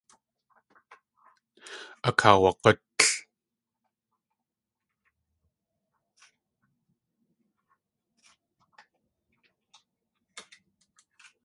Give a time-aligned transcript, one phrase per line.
[2.07, 2.99] Akaawag̲útl.